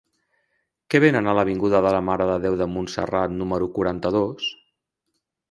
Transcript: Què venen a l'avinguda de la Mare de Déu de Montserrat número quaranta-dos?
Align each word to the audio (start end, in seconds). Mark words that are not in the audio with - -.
Què 0.93 1.01
venen 1.03 1.29
a 1.29 1.35
l'avinguda 1.39 1.81
de 1.87 1.91
la 1.97 1.99
Mare 2.07 2.27
de 2.31 2.39
Déu 2.47 2.57
de 2.63 2.69
Montserrat 2.73 3.37
número 3.43 3.69
quaranta-dos? 3.79 4.51